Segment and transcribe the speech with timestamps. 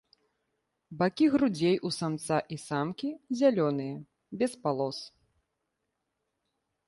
[0.99, 3.09] Бакі грудзей у самца і самкі
[3.41, 3.95] зялёныя,
[4.41, 4.97] без палос.